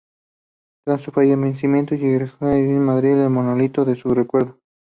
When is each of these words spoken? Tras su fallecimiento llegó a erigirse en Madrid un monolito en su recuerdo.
Tras 0.83 1.03
su 1.03 1.11
fallecimiento 1.11 1.93
llegó 1.93 2.07
a 2.09 2.13
erigirse 2.21 2.45
en 2.73 2.79
Madrid 2.85 3.17
un 3.23 3.33
monolito 3.33 3.87
en 3.87 3.95
su 3.97 4.09
recuerdo. 4.09 4.57